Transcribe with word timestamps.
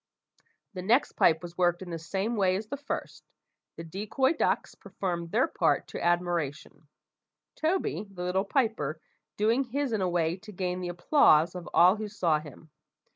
The 0.73 0.81
next 0.81 1.11
pipe 1.13 1.43
was 1.43 1.59
worked 1.59 1.83
in 1.83 1.91
the 1.91 1.99
same 1.99 2.35
way 2.35 2.55
as 2.55 2.65
the 2.65 2.75
first. 2.75 3.23
The 3.75 3.83
decoy 3.83 4.33
ducks 4.33 4.73
performed 4.73 5.29
their 5.29 5.47
part 5.47 5.89
to 5.89 6.03
admiration; 6.03 6.87
Toby, 7.55 8.07
the 8.09 8.23
little 8.23 8.43
piper, 8.45 8.99
doing 9.37 9.63
his 9.63 9.93
in 9.93 10.01
a 10.01 10.09
way 10.09 10.37
to 10.37 10.51
gain 10.51 10.81
the 10.81 10.89
applause 10.89 11.53
of 11.53 11.69
all 11.71 11.97
who 11.97 12.07
saw 12.07 12.39
him. 12.39 12.71